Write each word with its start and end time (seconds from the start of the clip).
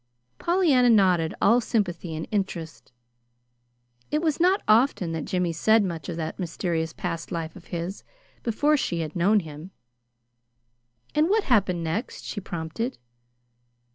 Pollyanna 0.39 0.89
nodded, 0.89 1.35
all 1.39 1.61
sympathy 1.61 2.15
and 2.15 2.27
interest. 2.31 2.91
It 4.09 4.19
was 4.23 4.39
not 4.39 4.63
often 4.67 5.11
that 5.11 5.25
Jimmy 5.25 5.53
said 5.53 5.83
much 5.83 6.09
of 6.09 6.15
that 6.17 6.39
mysterious 6.39 6.91
past 6.91 7.31
life 7.31 7.55
of 7.55 7.65
his, 7.65 8.03
before 8.41 8.77
she 8.77 9.01
had 9.01 9.15
known 9.15 9.41
him. 9.41 9.69
"And 11.13 11.29
what 11.29 11.43
happened 11.43 11.83
next?" 11.83 12.25
she 12.25 12.41
prompted. 12.41 12.97